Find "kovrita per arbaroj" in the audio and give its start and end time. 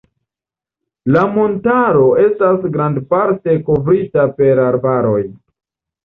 3.67-5.21